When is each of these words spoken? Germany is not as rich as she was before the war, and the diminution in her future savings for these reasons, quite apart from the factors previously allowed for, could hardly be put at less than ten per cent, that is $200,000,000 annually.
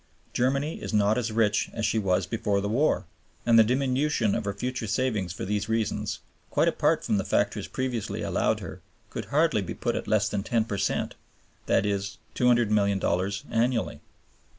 Germany 0.33 0.81
is 0.81 0.95
not 0.95 1.19
as 1.19 1.31
rich 1.31 1.69
as 1.73 1.85
she 1.85 1.99
was 1.99 2.25
before 2.25 2.59
the 2.59 2.67
war, 2.67 3.05
and 3.45 3.59
the 3.59 3.63
diminution 3.63 4.33
in 4.33 4.43
her 4.43 4.51
future 4.51 4.87
savings 4.87 5.31
for 5.31 5.45
these 5.45 5.69
reasons, 5.69 6.17
quite 6.49 6.67
apart 6.67 7.03
from 7.05 7.19
the 7.19 7.23
factors 7.23 7.67
previously 7.67 8.23
allowed 8.23 8.61
for, 8.61 8.81
could 9.11 9.25
hardly 9.25 9.61
be 9.61 9.75
put 9.75 9.95
at 9.95 10.07
less 10.07 10.27
than 10.27 10.41
ten 10.41 10.65
per 10.65 10.79
cent, 10.79 11.13
that 11.67 11.85
is 11.85 12.17
$200,000,000 12.33 13.43
annually. 13.51 13.99